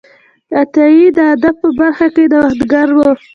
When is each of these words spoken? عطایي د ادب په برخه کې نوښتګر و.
عطایي 0.61 1.05
د 1.17 1.19
ادب 1.33 1.55
په 1.61 1.69
برخه 1.79 2.07
کې 2.15 2.23
نوښتګر 2.31 2.89
و. 2.95 2.99